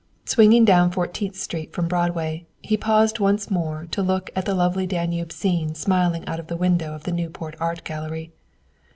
[0.25, 4.87] Swinging down Fourteenth Street from Broadway, he paused once more to look at the lovely
[4.87, 8.31] Danube scene smiling out from the window of the Newport Art Gallery.